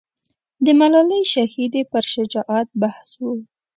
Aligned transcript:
د 0.65 0.67
ملالۍ 0.79 1.21
شهیدې 1.33 1.81
پر 1.91 2.03
شجاعت 2.13 2.67
بحث 2.81 3.11
و. 3.23 3.25